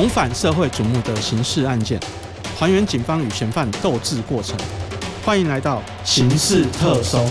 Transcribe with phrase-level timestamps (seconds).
[0.00, 2.00] 重返社会瞩目的刑事案件，
[2.58, 4.56] 还原警方与嫌犯斗智过程。
[5.22, 7.22] 欢迎来到刑事特搜。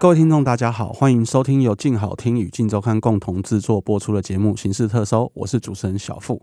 [0.00, 6.40] 各位听众，大家好，欢迎收听由静好听与静周刊共同制作播出的节目《刑事特搜》，我是主持人小付。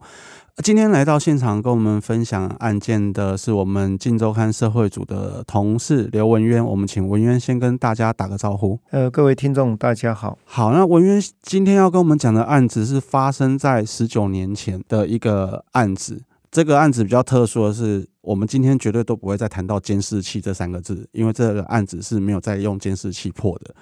[0.62, 8.78] 今天来到现场跟我们分享案件的是我们静周刊社会组的同事刘文渊，我们请文渊先跟大家打个招呼。
[8.92, 10.38] 呃，各位听众，大家好。
[10.44, 16.24] 好，那文渊今天要跟我们讲的案子是发生在十九年前的一个案子。
[16.52, 23.74] 这个案子比较特殊的是，我们今天绝对都不会再谈到监视器这三个字，因为这个案子是没有再用监视器破的。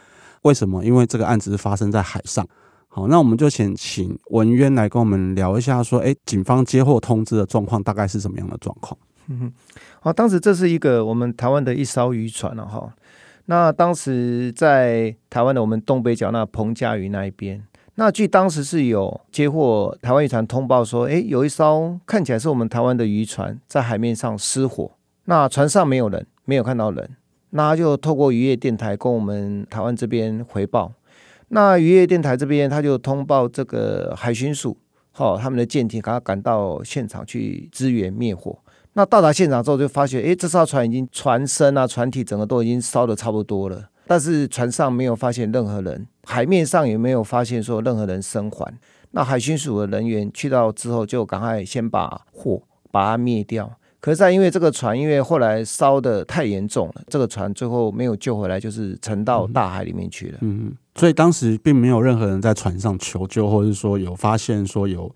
[0.43, 0.83] 为什么？
[0.83, 2.45] 因为这个案子是发生在海上。
[2.89, 8.95] 好，那我们就先请文渊来跟我们聊一下，说，哎，警方接获通知的状况大概是什么样的状况？
[9.27, 9.53] 嗯哼，
[10.01, 12.93] 好，当时这是一个我们台湾的一艘渔船了哈。
[13.45, 17.63] 那当时在台湾的我们东北角那彭佳屿那一边。
[17.95, 24.91] 那据当时是有接获台湾渔船通报说，诶，有一艘看起来是我们台湾的渔船在海面上失火，
[25.25, 27.11] 那船上没有人，没有看到人，
[27.51, 30.91] 那就透过渔业电台跟我们台湾这边回报。
[31.49, 34.75] 那渔业电台这边他就通报这个海巡署，
[35.11, 38.57] 好，他们的舰艇赶快赶到现场去支援灭火。
[38.93, 43.89] 那到达现场之后就发现，诶，这艘船已经船身啊、船体整个都已经烧的差不多了。
[44.07, 48.73] 但是船上没有发现任何人，海面上也没有发现说任何人生还。
[49.11, 52.59] 那海巡署的人员去到之后，就赶快先把火
[52.91, 53.71] 把它灭掉。
[53.99, 60.39] 可是，在因为这个船，因为后来烧的太严重了，这个船最后没有救回来，就是沉到大海里面去了。
[60.41, 65.13] 嗯，嗯，所以当时并没有任何人在船上求救，或者是说有发现说有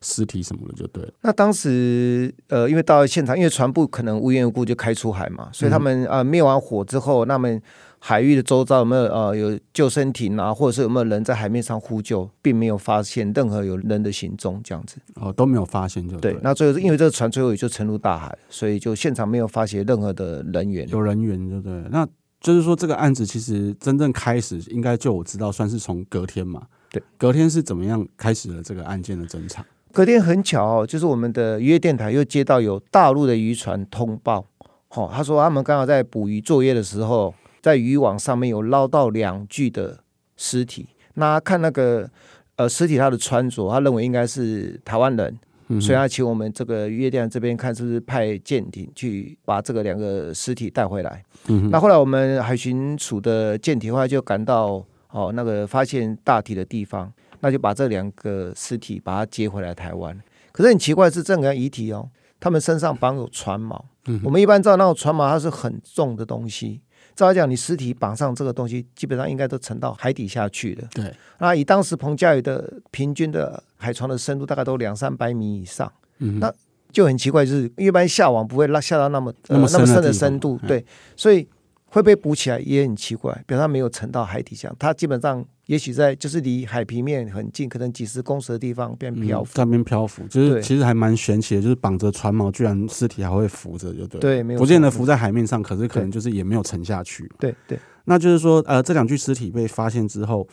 [0.00, 1.10] 尸体什么的，就对了。
[1.22, 7.60] 那当时呃，因为到了现场，因为船不可能无缘无故就开出海嘛，所以他们呃、灭完火之后，那么。
[8.02, 16.40] 海域的周遭有没有呃有救生艇啊，或者是有没有人在海面上呼救，并没有发现任何有人的行踪，这样子哦都没有发现就对，对。
[16.42, 21.84] 那最后因为这个船最后也就沉入大海，所以就现场没有发现任何的人员，有人员对不对。
[21.90, 22.08] 那
[22.40, 29.62] 就是说这个案子其实真正开始应该就我知道算是从隔天嘛，对，隔天是怎么样开始了这个案件的侦查？
[29.92, 34.46] 隔天很巧哦，就是我们的渔业电台又接到有大陆的渔船通报，
[34.94, 37.34] 哦，他说他们刚好在捕鱼作业的时候。
[37.62, 40.00] 在渔网上面有捞到两具的
[40.36, 42.08] 尸体，那看那个
[42.56, 45.38] 呃尸体他的穿着，他认为应该是台湾人，
[45.68, 51.22] 嗯、所以他请我们这个渔业电台这边看是不是派舰艇去把这个两个尸体带回来。
[51.48, 60.18] 嗯、那后来我们海巡署的舰艇后来就赶到哦那个发现大体的地方，那就把这两个尸体把它接回来台湾。
[60.52, 62.08] 可是很奇怪的是，这两个遗体哦，
[62.40, 66.80] 他们身上绑有船锚，嗯、我们一般知道那种船锚它是很重的东西。
[67.20, 70.88] 照来讲，你尸体绑上这个东西，基本上应该都沉到海底下去了。
[70.94, 75.92] 对，那以当时彭佳屿的平均的海床的深度，大概都两三百米以上。
[76.18, 76.52] 嗯，那
[76.90, 80.58] 就很奇怪，就是一般下网不会拉下到那么那么深的深度。
[80.66, 81.46] 对，所以
[81.90, 85.44] 会被捕起来也很奇怪，表示它没有沉到海底下，它基本上。
[85.66, 94.20] 也许在就是离海平面很近，可能几十公尺的地方变漂浮，在边漂浮，就是其实还蛮玄奇的，就是绑着船锚，居然尸体还会浮着，就对。
[94.20, 94.58] 对，没有。
[94.58, 97.30] 不见得浮在海面上，可是可能就是也没有沉下去。
[97.38, 97.78] 对对。
[98.02, 100.44] 那就是说，呃，这两具尸体被发现之后，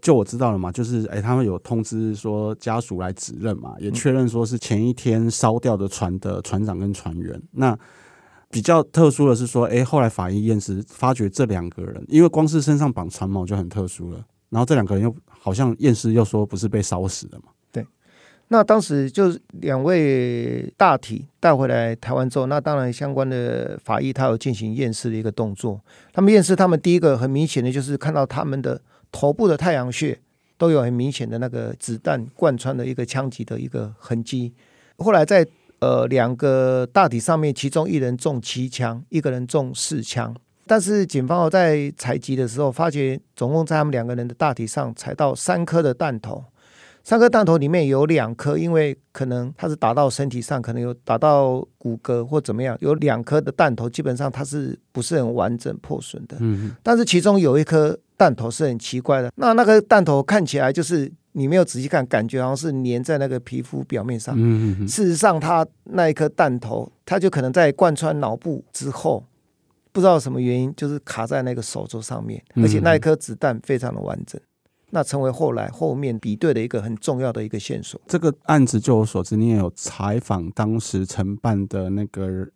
[0.00, 7.38] 就我知道了嘛，就是哎，他们有通知说家属来指认嘛，也确认说是前一天烧掉的船的船长跟船员。
[7.50, 7.78] 那
[8.54, 14.24] 比较特殊的是说，哎，后来法医验尸发觉这两个人，因为光是身上绑船锚就很特殊了。
[14.50, 17.46] 然后这两个人又好像验尸又说不是被烧死的嘛？
[17.72, 17.84] 对，
[18.46, 25.80] 那当时就两位大体带回来台湾之后，那当然相关的法医他有进行验尸的一个动作。
[26.12, 30.16] 他们验尸，他们第一个很明显的就是看到他们的头部的太阳穴
[30.56, 34.54] 都有很明显的那个子弹贯穿的一个枪击的一个痕迹。
[34.98, 35.44] 后来在
[35.84, 40.34] 呃两个大体上面，其中一人中七枪，一个人中四枪。
[40.66, 46.42] 但是警方在采集的时候，发觉总共在他们两个人的大体上采到三颗的弹头，
[47.02, 56.38] 三颗弹头里面有两颗，因为可能它是打到身体上，可能有打到骨骼或怎么样，有两颗的弹头基本上它是不是很完整破损的。
[56.40, 64.34] 嗯，但是其中有一颗弹头是很奇怪的，那那个弹头看起来就是你没有仔细看，感觉好像是粘在那个皮肤表面上。
[64.38, 69.22] 嗯，事实上，它那一颗弹头，它就可能在贯穿脑部之后。
[69.92, 74.40] 不知道什么原因，就是卡在那个手肘上面，而且那一颗子弹非常的完整。
[74.40, 74.42] 嗯、
[74.94, 78.00] 那成为后来后面比对的一个很重要的一个线索。
[78.06, 82.46] 这个案子，就我所知，你也有采访当时承办的那个，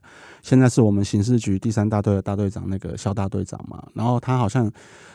[0.41, 3.85] 现在是我们刑事局第三大队的大队长那个肖大队长嘛。
[3.93, 4.71] 然后他好像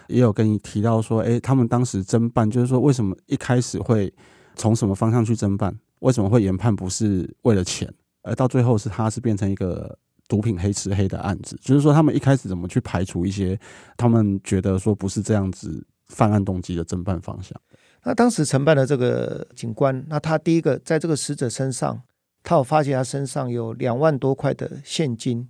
[0.09, 4.13] 也有跟你提到说，哎，他们当时侦办，就是说为什么一开始会
[4.57, 5.73] 从什么方向去侦办？
[5.99, 7.89] 为什么会研判不是为了钱，
[8.23, 9.97] 而到最后是他是变成一个
[10.27, 11.57] 毒品黑吃黑的案子？
[11.61, 13.57] 就是说他们一开始怎么去排除一些
[13.95, 15.81] 他们觉得说不是这样子。
[16.13, 17.59] 犯案动机的侦办方向。
[18.03, 22.01] 那当时承办的这个警官，那他第一个在这个死者身上，
[22.43, 25.47] 他有发现他身上有两万多块的现金。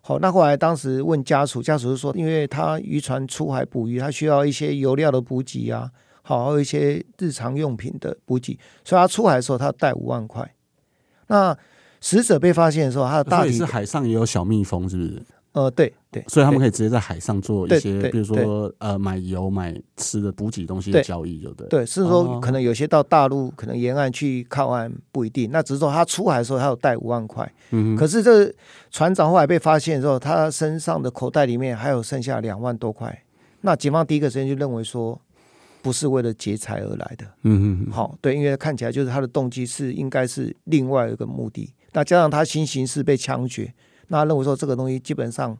[0.00, 5.90] 好，那后来当时问家属，家属就说，因为他渔船出海捕鱼，他需要一些油料的补给啊，
[6.22, 10.54] 好，还有一些日常用品的补给，所以他出海的时候他带五万块。
[11.26, 11.54] 那
[12.00, 15.22] 死者被发现的时候，他的大体是海上也有小蜜蜂，是不是？
[15.58, 21.66] 呃，对对，所以他们可以直接在海上做一些，比如说呃，买油、买吃的补给东西的交易，就对。
[21.66, 25.50] 对，是说可能有些到大陆，可能沿岸去靠岸不一定。
[25.50, 27.52] 那只是说他出海的时候，他有带五万块。
[27.70, 27.96] 嗯哼。
[27.96, 28.54] 可是这
[28.92, 33.24] 船长后来被发现之后，他身上的口袋里面还有剩下两万多块。
[33.62, 35.20] 那警方第一个时间就认为说，
[35.82, 37.26] 不是为了劫财而来的。
[37.42, 37.90] 嗯嗯。
[37.90, 41.74] 好，对，因为看起来就是他的动机是应该是另外一个目的。
[41.94, 43.74] 那加上他新刑事被枪决。
[44.08, 45.56] 那认为说这个东西基本上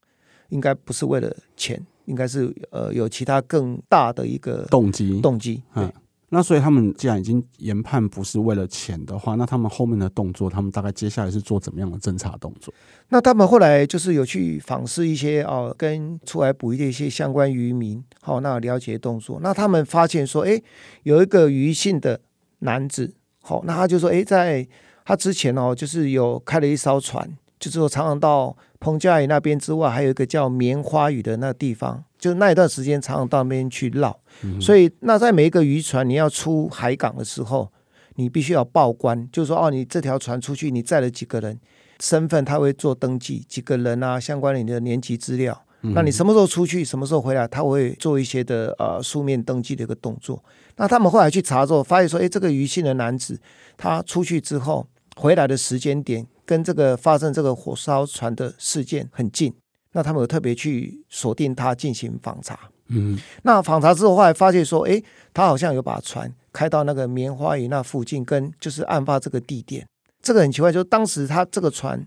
[0.49, 5.62] 应该不是为了钱，应该是呃有其他更大的一个动机动机。
[5.75, 5.93] 嗯，
[6.31, 12.73] 那所以他们既然已经研判不是为了钱的话，那他们后面的动作，他们大概接下来是做怎么样的侦查动作？
[13.09, 19.39] 那他们后来就是有去访视一些哦跟出海捕鱼的一些相关渔民，好，那了解动作。
[19.43, 20.61] 那他们发现说，哎，
[21.03, 22.21] 有一个余姓的
[22.61, 24.67] 男子，好，那他就说，哎，在
[25.05, 27.37] 他之前哦，就是有开了一艘船。
[27.58, 34.19] 就是说，常常到彭佳屿那边之外，还有一个叫棉花屿的那个地方，就那一段时间常常到那边去绕。
[34.43, 37.70] 嗯、所以，那在每一个渔船你要出海港的时候，
[38.14, 41.58] 你必须要报关，就是说，哦，你这条船出去，你载了几个人，
[42.00, 45.64] 身份他会做登记，几个人啊，相关你的年级资料。
[45.82, 50.43] 嗯、那你什么时候出去，什么时候回来，他会做一些的呃书面登记的一个动作。
[50.76, 53.40] 那他们后来去查之后，发现说，哎，这个余姓的男子，
[53.76, 56.26] 他出去之后回来的时间点。
[56.49, 59.53] 跟这个发生这个火烧船的事件很近，
[59.93, 62.59] 那他们有特别去锁定他进行访查。
[62.87, 65.03] 嗯，那访查之后后来发现说，哎，
[65.35, 69.87] 他好像有把船开到那个棉花屿那附近，跟就是案发这个地点。
[70.23, 72.03] 这个很奇怪，就是当时他这个船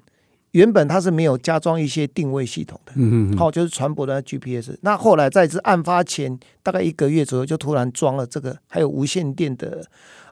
[0.51, 4.77] 原本他是没有加装一些定位系统的，嗯嗯，好，就是船舶的 GPS。
[4.81, 9.85] 那后来在这案发前大概一个月左右，就突然装了这个，还有无线电的。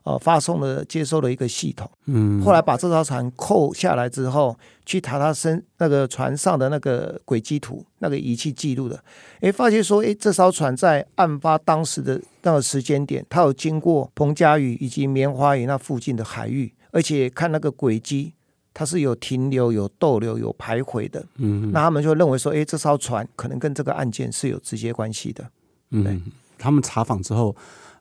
[0.04, 8.98] 呃，发送的接收的一个系统，嗯，后来把这艘船扣下来之后，去查他身那个船上的那个轨迹图，那个仪器记录的，
[9.42, 18.34] 哎，发现说，哎，这艘船在案发当时的那个时间点，它有经过彭佳屿以及棉花屿那附近的海域，而且看那个轨迹，
[18.80, 25.46] 它是有停留、有逗留、有徘徊的，嗯，那他们就认为说，哎，这艘船可能跟这个案件是有直接关系的，
[25.90, 26.22] 嗯，
[26.58, 27.54] 他们查访之后。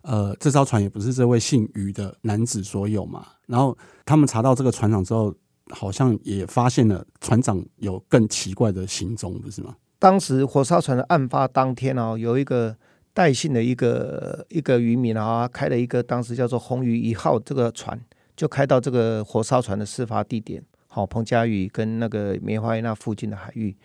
[0.03, 3.27] 呃，这艘船也不是这位姓余的男子所有嘛。
[3.47, 3.77] 然后
[4.07, 5.35] 他们查到这个船长之后，
[5.71, 9.75] 好像也发现了船长有更奇怪的行踪，不是吗？
[9.99, 12.75] 当时火烧船的案发当天哦，有一个
[13.13, 18.01] 带姓的一个一个渔民啊，开了一个当时叫做“红鱼一号”这个船，
[18.39, 23.77] 就开到这个火烧船的事发地点，好，彭佳屿跟那个梅花那附近的海域。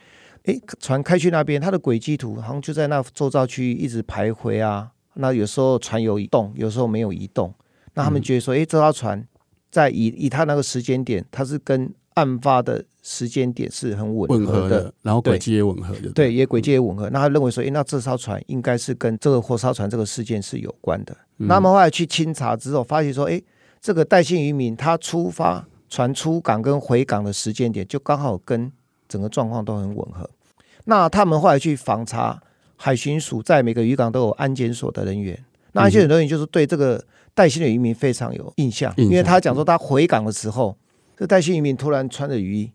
[0.44, 4.92] 诶，船开去那边，它的轨迹图好像就在那周遭区域一直徘徊啊。
[5.16, 7.52] 那有时候船有移动，有时候没有移动。
[7.96, 9.28] 那他们觉得说，哎、嗯，这艘船
[9.72, 17.10] 在以以它那个时间点，它是跟案发的时间点是很吻合的，合的，然后轨迹也吻合的，对，也轨迹也吻合。
[17.10, 21.18] 嗯、那他认为说，哎，那这艘船应该是跟这个火烧船这个事件是有关的。
[21.40, 23.42] 嗯、那么后来去清查之后，发现说，哎，
[23.84, 28.72] 这个戴姓渔民他出发船出港跟回港的时间点，就刚好跟
[29.10, 30.28] 整个状况都很吻合。
[30.86, 32.42] 那他们后来去访查。
[32.76, 37.02] 海巡署在每个渔港都有安检所的人员，那安检所的人员就是对这个
[37.34, 40.76] 戴姓的渔民非常有印象，因为他讲说他回港的时候，
[41.16, 42.72] 这戴姓渔民突然穿着雨衣，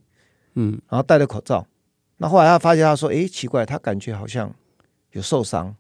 [0.55, 1.67] 嗯，然后戴着口罩，
[2.17, 4.51] 那后来他发现他说，哎，奇怪，他感觉好像
[5.13, 5.75] 有受伤。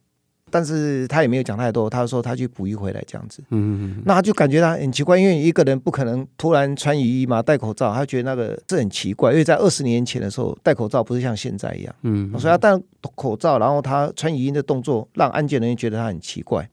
[0.51, 12.71] 但是他也没有讲太多，他说他去捕鱼回来这样子，嗯嗯，那他就感觉他很奇怪，因为一个人不可能突然穿雨衣嘛，戴口罩，他觉得那个是很奇怪，因为在二十年前的时候戴口罩不是像现在一样，嗯，所以他戴
[13.15, 16.69] 口罩，然后他穿雨衣的动作让安检人员觉得他很奇怪，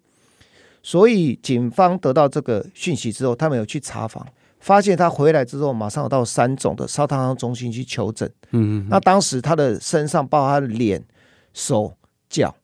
[0.82, 4.26] 所以警方得到这个讯息之后，他们有去查访，
[4.60, 11.04] 发现他回来之后马上有到三总的烧烫伤中心去求诊，嗯嗯，那当时他的身上包括他的脸、
[11.54, 11.94] 手、
[12.30, 12.56] 脚。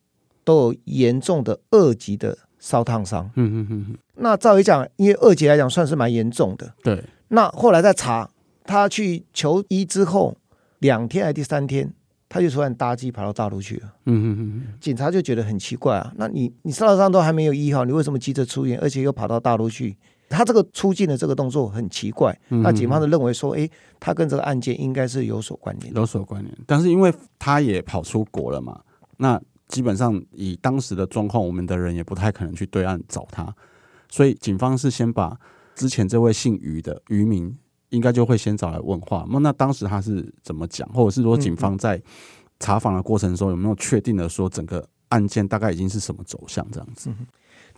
[0.44, 3.30] 都有严重的二级的烧烫伤。
[3.36, 3.96] 嗯嗯嗯。
[4.16, 6.72] 那照理讲，因为二级来讲算是蛮严重的。
[6.82, 7.02] 对。
[7.28, 8.28] 那后来再查，
[8.64, 10.36] 他去求医之后，
[10.80, 11.92] 两天还是第三天，
[12.28, 13.92] 他就突然搭机跑到大陆去了。
[14.06, 14.62] 嗯嗯嗯。
[14.80, 19.96] 警察就觉得很奇怪啊，那你你烧烫伤都还没有医好，你为什么急着出院，而且又跑到大陆去？
[20.28, 23.68] 他这个出境的这个动作很奇怪，嗯、那警方就认为说，哎，
[24.00, 26.56] 他跟这个案件应该是有所关联，有所关联。
[26.66, 28.80] 但是因为他也跑出国了嘛，
[29.18, 29.38] 那
[29.72, 33.52] 基本上以当时的状况，我们的人也不太可能去对岸找他，
[34.10, 35.34] 所以警方是先把
[35.74, 39.26] 之前这位姓余的渔民，应该就会先找来问话。
[39.30, 42.00] 那那当时他是怎么讲，或者是说警方在
[42.60, 47.10] 查访的过程中有没有确定的说整个案件大概已经是什么走向这样子？
[47.10, 47.26] 嗯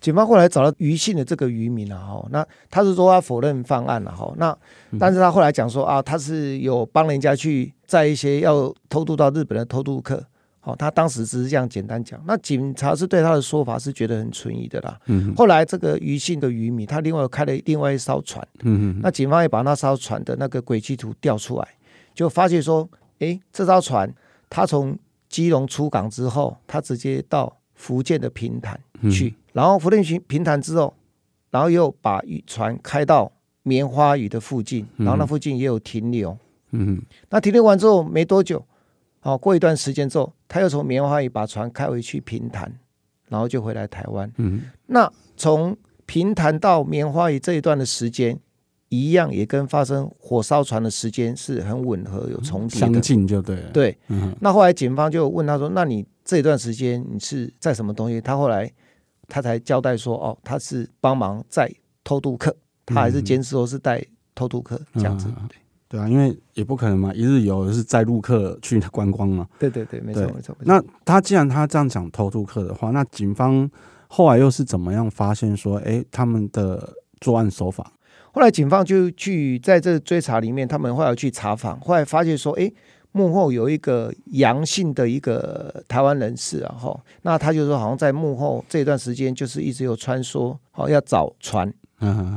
[0.01, 4.55] 警方后来找到余姓的这个渔民了哈，那他是说他否认犯案了哈，那
[4.99, 10.23] 但是他后来讲说啊，他是有帮人家去载一些要偷渡到日本的偷渡客，
[10.65, 14.99] 好，他当时只是这样简单讲，那警察是对他的说法是觉得很存疑的啦。
[15.09, 21.69] 嗯后来这个余姓的渔民，他另外开了另外一艘船，嗯那警方也把那艘船的那个轨迹图调出来，
[22.15, 24.11] 就发现说，哎，这艘船
[24.49, 28.81] 他从基隆出港之后，他直接到福建的平潭
[29.13, 29.35] 去。
[29.53, 30.95] 然后福建平平潭之后，
[31.51, 33.31] 然后又把渔船开到
[33.65, 36.35] 棉花屿的附近，然后那附近也有停留。
[36.71, 38.65] 嗯，那停留完之后没多久，
[39.21, 42.73] 好过一段时间之后，他又从棉花屿把船开回去平潭，
[43.29, 44.31] 然后就回来台湾。
[44.37, 48.39] 嗯，那从平潭到棉花屿这一段的时间，
[48.89, 53.71] 一样也跟发生火烧船的时间是很吻合，有重叠，相近就对了。
[53.73, 58.71] 对，嗯，那后来警方就问他说：“那你这一段时间你是在什么东西？”他后来。
[59.27, 61.69] 他才交代说：“哦，他是帮忙在
[62.05, 65.29] 偷渡客，他还是坚持说是带偷渡客这样子。
[65.29, 65.57] 嗯”对
[65.95, 69.47] 对啊，因为也不可能嘛，一日游是载陆客去观光嘛。
[69.61, 70.57] 对对对，没错没错。
[70.63, 73.71] 那他既然他这样讲偷渡客的话，那警方
[74.09, 77.93] 后来又是怎么样发现说，哎，他们的作案手法？
[78.33, 82.73] 后来警方就去在这追查里面，他们后来去查访，后来发现说，哎。
[83.17, 91.73] 幕后有一个阳性的一个台湾人士啊，哈，那他就说好像在幕后这段时间就是一直有穿梭，好要找船，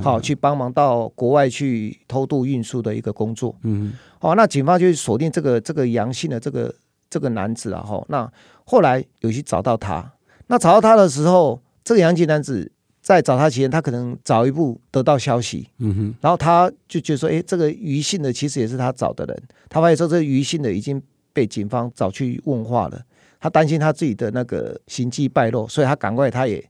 [0.03, 6.73] 好去帮忙到国外去偷渡运输的一个工作，嗯，好，那警方就锁定这个这个阳性的这个
[7.09, 8.31] 这个男子啊，哈，那
[8.65, 10.13] 后来有去找到他，
[10.47, 12.71] 那找到他的时候，这个阳性男子。
[12.99, 19.43] 在找他前，他可能早一步得到消息，嗯哼，然后他就觉得说，哎，这个余姓的其实也是他找的人。
[19.69, 23.01] 他发现说，这余姓的已经被警方找去问话了。
[23.39, 26.61] 他担心他自己的那个行迹败露，所以他赶快，他也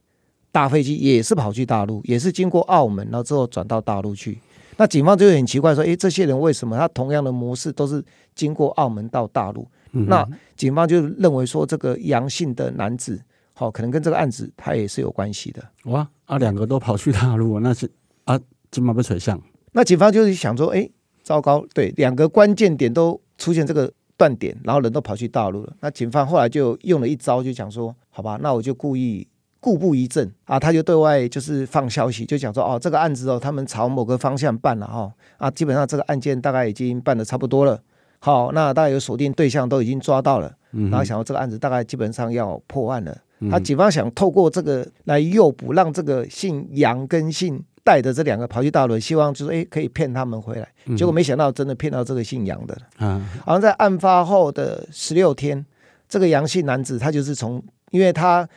[0.58, 4.36] 搭飞机，也是跑去大陆，也是经过澳门，然后之后转到大陆去。
[4.76, 9.64] 那警方就很奇怪说，哎，这些人为什么他同样的模式都是经过澳门到大陆？
[9.92, 13.22] 嗯、那警方就认为说，这个阳性的男子。
[13.54, 15.62] 好，可能跟这个案子他也是有关系的。
[15.84, 17.88] 哇，啊，两个都跑去大陆，那是
[18.24, 18.36] 啊，
[18.72, 19.40] 金马被垂向。
[19.70, 20.90] 那警方就是想说，哎，
[21.22, 25.72] 糟糕，对，两个关键点都出现这个断点，然后人都跑去大陆了。
[25.80, 29.24] 那警方后来就用了一招，就讲说，好吧，那我就故意
[29.60, 37.80] 故布疑阵啊，他就对外就是放消息，就讲说，哦，这个案子哦，他们朝某个方向办了哈、哦，啊，基本上这个案件大概已经办的差不多了。
[38.20, 43.16] 好，那大概有锁定对象都已经抓到了，然后想到这个案子大概基本上要破案了。
[43.48, 50.68] 他警方想透过这个来诱捕，让这个姓杨跟姓戴的这两个跑去大陆，希望就是哎可以骗他们回来。
[50.96, 52.76] 结果没想到真的骗到这个姓杨的。
[52.98, 55.64] 嗯，好像在案发后的十六天，
[56.08, 57.62] 这个杨姓男子他就是从，
[57.92, 58.48] 因为他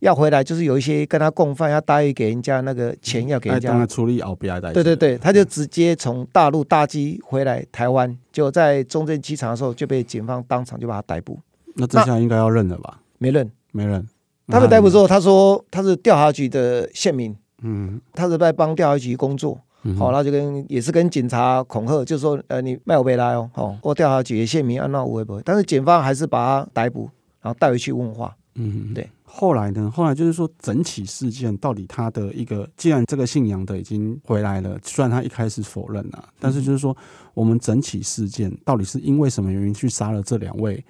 [0.00, 11.38] 要回来，就是有一些跟他共犯要答应给人家那个钱要给人家处理后边对对对，他就直接从大陆搭机回来台湾，就在中正机场的时候就被警方当场就把他逮捕。
[11.74, 13.00] 那这下应该要认了吧？
[13.18, 14.06] 没认，没认。
[14.48, 25.42] 他被逮捕之后，他说他是调查局的县民，嗯，他是在帮调查局工作，好、嗯哼，他就跟也是跟警察恐吓，就说呃，你卖我被拉哦，哦，我调查局的线民，按那会不会？
[25.44, 27.08] 但是警方还是把他逮捕，
[27.40, 29.08] 然后带回去问话，嗯，对。
[29.32, 29.88] 后来呢？
[29.94, 36.94] 后来就是说整起事件到底他的一个，既然这个姓杨的已经回来了，虽然他一开始否认了，但是就是说
[37.32, 40.84] 我们整起事件到底是因为什么原因去杀了这两位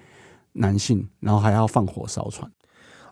[0.53, 2.51] 男性，然后还要放火烧船？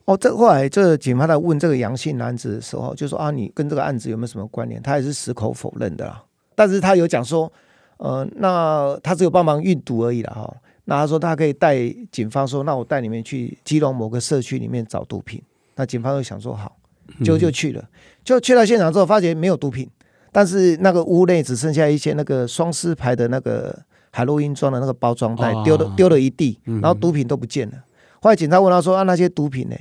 [0.06, 4.82] 哦，这后来这警方在问这个杨姓男子的时候，就说啊，你跟这个案子有没有什么关联？
[4.82, 6.24] 他也是矢口否认的啦。
[6.56, 7.50] 但是他有讲说，
[7.98, 10.34] 呃，那他只有帮忙运毒而已啦。
[10.34, 10.58] 哈。
[10.90, 15.40] 那他说他可以带警方说，那我带你们去基隆某个社区里面找毒品。
[15.76, 16.76] 那警方就想说好，
[17.24, 17.90] 就就去了，
[18.24, 19.88] 就去到现场之后，发觉没有毒品，
[20.32, 23.80] 但是那个屋内只剩下一些那个双狮牌的那个
[24.10, 27.78] 海洛因装的那个包装袋，丢了丢了一地，然后毒品都不见了。
[28.20, 29.76] 后来警察问他说啊，那些毒品呢？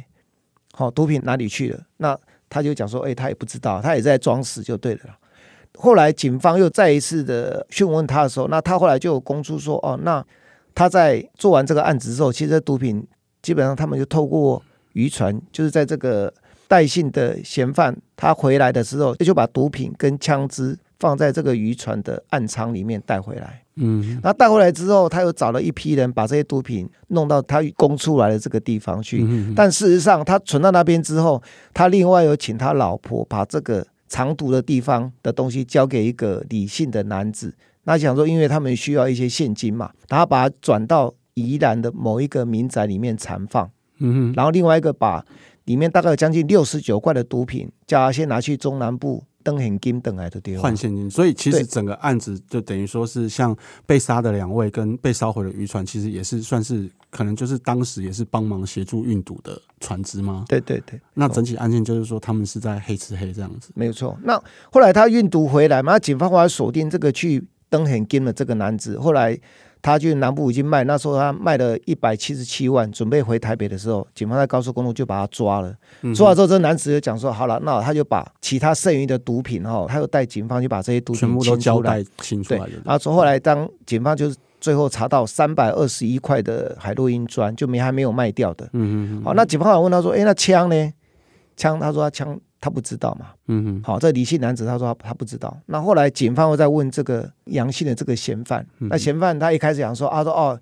[0.75, 1.81] 好，毒品哪里去了？
[1.97, 2.15] 那
[2.51, 5.01] 他就讲说，哎，他也不知道，他也在装死就对了。
[5.79, 10.25] 后来警方又再一次的讯问他的时候，那他后来就有供出说，哦，那
[10.79, 13.05] 他在做完这个案子之后，其实毒品
[13.43, 16.33] 基本上他们就透过渔船，就是在这个
[16.69, 23.61] 带信的嫌犯他回来的时候，就把毒品跟枪支放在这个渔船的暗舱里面带回来。
[23.75, 29.25] 嗯，那带回来之后，他又找了一批人把这些毒品弄到他供出来的这个地方去。
[29.29, 31.43] 嗯、但事实上，他存到那边之后，
[31.75, 33.85] 他另外有请他老婆把这个。
[34.11, 37.55] 藏毒的地方的东西交给一个理性的男子，
[37.89, 45.25] 那想说，因为他们需要一些现金嘛，然后把它转到宜兰的某一个民宅里面藏放，嗯哼，然后另外一个把
[45.65, 56.91] 里面大概有将近六十九块的毒品，叫他先拿去中南部登现金等来的地方换现金，所以其实整个案子就等于说是像被杀的两位跟被烧毁的渔船，其实也是算是。
[57.11, 60.45] 可能就是当时也是帮忙协助运毒的船只吗？
[60.47, 61.01] 对对对。
[61.15, 63.71] 那整起案件就是说他们是在黑吃黑这样子。
[63.75, 64.15] 没有错。
[64.25, 64.39] 那
[64.71, 68.99] 后来他运毒回来嘛，那警方后来锁定这个去登很金的这个男子。
[68.99, 69.39] 后来
[69.81, 75.75] 他去南部已经卖，那时候他卖了一百七十七万，准备回台北的时候，警方在高速公路就把他抓了。
[76.03, 82.51] 嗯、抓了之后，这男子就讲说：“好了，那他就把其他剩余的毒品哈，他又带警方去把这些毒品全部都交代清楚。
[82.51, 84.37] 对，然后从后来当警方就是。
[84.61, 88.69] 最后查到三百二十一块的海洛因砖，就没还没有卖掉的。
[88.73, 90.93] 嗯嗯好，那警方还问他说：“哎，那枪呢？
[91.57, 93.83] 枪？”他说：“他枪他不知道嘛。”嗯嗯。
[93.83, 95.57] 好，这李姓男子他说他他不知道。
[95.67, 98.67] 那后来警方又在问这个杨姓的这个嫌犯。
[98.79, 100.61] 嗯、那嫌犯他一开始讲说：“啊，说哦，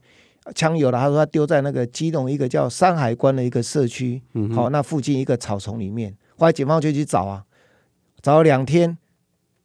[0.55, 4.23] 枪有了。”他说他丢在那个基隆一个叫山海关的一个社区。
[4.35, 4.53] 嗯。
[4.55, 6.15] 好，那附近一个草丛里面。
[6.37, 7.45] 后来警方就去找啊，
[8.23, 8.97] 找了两天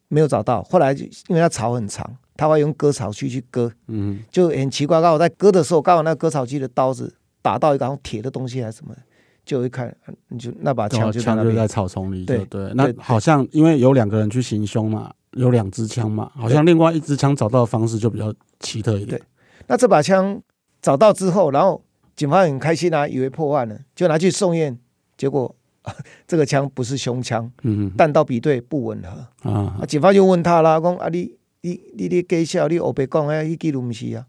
[0.08, 0.62] 没有找到。
[0.62, 2.16] 后来就因为他草很长。
[2.34, 5.00] 他会用割草机去割，嗯，就很奇怪。
[5.02, 8.96] 刚好在割的时候，刚好那割草机的刀子打到一个好像铁的东西还是什么，
[9.44, 9.94] 就一看，
[10.28, 12.72] 你就那把枪就在那边，就在草丛里，对对。
[12.74, 19.18] 那好像因为有两个人去行凶嘛，有两支枪嘛，好像另外一支枪找到的方式就比较奇特一点。
[19.18, 19.22] 对，
[19.66, 20.40] 那这把枪
[20.80, 21.82] 找到之后，然后
[22.14, 24.78] 警方很开心啊，以为破案了，就拿去送验，
[25.16, 25.54] 结果
[26.26, 29.84] 这个枪不是凶枪，嗯，弹道比对不吻合啊。
[29.86, 31.36] 警方就问他啦，说啊你。
[31.64, 34.26] 你你你给笑，你后白讲哎，一记录不是啊。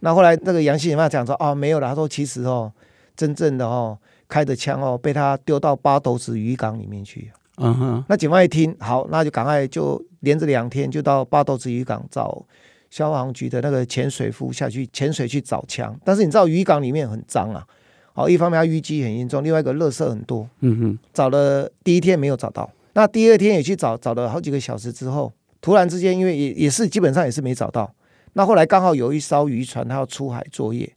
[0.00, 1.86] 那后来那个杨姓人嘛讲说啊，没有了。
[1.86, 2.72] 他说其实哦，
[3.14, 3.96] 真正的哦，
[4.34, 7.30] 开的枪哦，被他丢到八斗子渔港里面去。
[7.58, 8.04] 嗯哼。
[8.08, 12.44] 那警方一听，好，那就赶快就连着两天就到八斗子渔港找
[12.90, 15.96] 消防局的那个潜水夫下去潜水去找枪。
[16.04, 17.64] 但是你知道渔港里面很脏啊，
[18.12, 20.48] 好，一方面它淤积很严重，另外一个垃圾很多。
[20.62, 20.98] 嗯哼。
[21.12, 25.32] 找了第一天没有找到，那第二天也去找，找了好几个小时之后。
[25.60, 27.90] 突然之间，因为也也是基本上也是没找到，
[28.34, 30.92] 那后来刚好有一艘渔船，它要出海作业，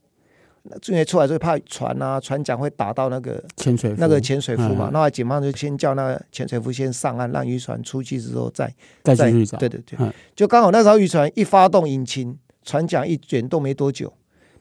[0.87, 9.57] 因为出海就怕船啊船桨会打到那个潜水那个潜水夫嘛，那警方就先叫那个潜水夫先上岸，让渔船出去之后再再继续找。
[9.57, 9.97] 对对对，
[10.35, 14.11] 就刚好那艘渔船一发动引擎，船桨一卷动没多久，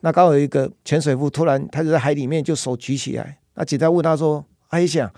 [0.01, 5.11] 那刚好有一个潜水夫突然他就在海里面就手举起来，那警察问他说：“阿想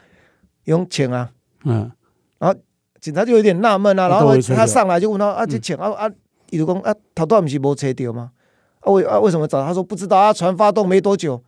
[0.65, 1.31] 用潜啊？”
[1.65, 1.91] 嗯，
[2.39, 2.57] 然后。
[3.01, 6.11] 警察就有点纳闷啊，然后他上来就问他啊，这潜啊啊，
[6.51, 8.33] 伊就讲啊，头段不是没车掉吗？
[8.89, 10.33] 啊为啊为什么找他说不知道啊？
[10.33, 11.43] 船发动没多久，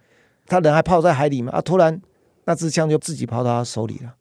[0.47, 2.01] 他人还泡在海里嘛啊，突然
[2.45, 4.15] 那支枪就自己跑到他手里了。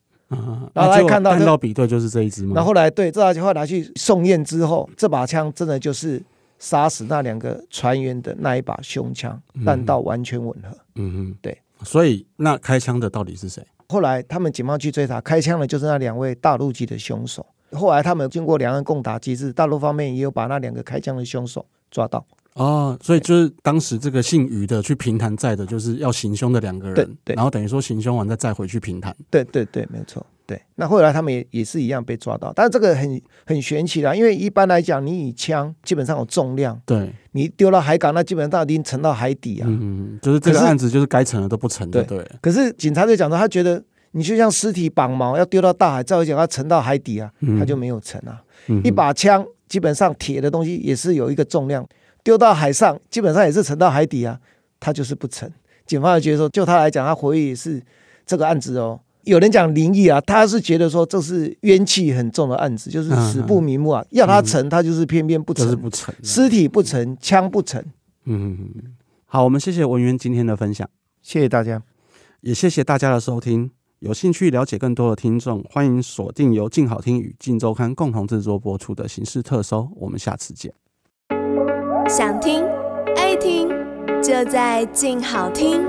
[0.73, 2.53] 然后他看到弹道比对就是这一支吗？
[2.55, 6.21] 然后后来对，这把枪拿去送验之后，这把枪真的就是
[6.59, 10.77] 杀死那两个船员的那一把胸枪，弹道完全吻合。
[10.95, 11.57] 嗯哼，对。
[11.83, 13.65] 所以那开枪的到底是谁？
[13.87, 17.43] 后来他们警方去追查，开枪的就是那两位大陆籍的凶手。
[17.71, 22.23] 后来他们经过两岸共打机制，大陆方面也有把那两个开枪的凶手抓到。
[22.59, 26.95] 哦，所以就是当时这个姓余的去平潭载的，就是要行凶的两个人。
[26.95, 29.15] 对，对，然后等于说行凶完再载回去平潭。
[29.31, 30.25] 对对对，没错。
[30.45, 39.67] 对，那后来他们也也是一样被抓到，但是这个很很玄奇啦，因为一般来讲，你以枪基本上有重量，对，你丢到海港，那基本上已经沉到海底啊。
[39.69, 42.27] 嗯，就是这个案子就是该沉的都不沉的，对。
[42.41, 48.41] 可是警察就讲说，他觉得你就像尸体绑锚要丢到大海，再讲要沉到海底啊，他就没有沉啊。
[48.67, 51.87] 嗯、一把枪基本上铁的东西也是有一个重量，
[52.29, 54.39] 丢到海上基本上也是沉到海底啊，
[54.79, 55.51] 他就是不沉。
[55.87, 57.81] 警方也觉得说，就他来讲，他回忆是
[58.23, 58.99] 这个案子哦。
[59.23, 64.01] 有人讲灵异啊，他是觉得说这是冤气很重的案子，就是死不瞑目啊。
[64.01, 65.75] 嗯、要他沉，他就是偏偏不沉，
[66.21, 67.83] 尸体不沉，枪不沉。
[68.25, 68.69] 嗯，
[69.25, 70.87] 好，我们谢谢文渊今天的分享，
[71.23, 71.81] 谢谢大家，
[72.41, 73.71] 也谢谢大家的收听。
[73.97, 80.71] 有兴趣了解更多的听众，欢迎锁定由静好听与静周刊共同制作播出的《刑事特搜》，我们下次见。
[82.09, 82.65] 想听
[83.15, 83.69] 爱听，
[84.19, 85.85] 就在静好听。